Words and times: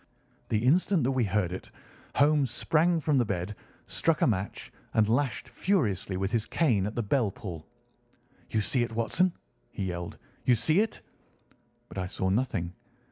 The 0.49 0.57
instant 0.65 1.03
that 1.03 1.11
we 1.11 1.25
heard 1.25 1.51
it, 1.53 1.69
Holmes 2.15 2.49
sprang 2.49 2.99
from 3.01 3.19
the 3.19 3.23
bed, 3.25 3.55
struck 3.85 4.19
a 4.23 4.25
match, 4.25 4.73
and 4.95 5.07
lashed 5.07 5.47
furiously 5.47 6.17
with 6.17 6.31
his 6.31 6.47
cane 6.47 6.87
at 6.87 6.95
the 6.95 7.03
bell 7.03 7.29
pull. 7.29 7.67
"You 8.49 8.61
see 8.61 8.81
it, 8.81 8.93
Watson?" 8.93 9.31
he 9.69 9.85
yelled. 9.85 10.17
"You 10.43 10.55
see 10.55 10.79
it?" 10.79 11.01
But 11.87 11.99
I 11.99 12.07
saw 12.07 12.29
nothing. 12.29 12.73